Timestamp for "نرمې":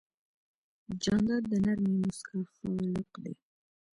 1.65-1.93